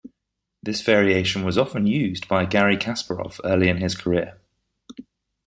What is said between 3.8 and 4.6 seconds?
career.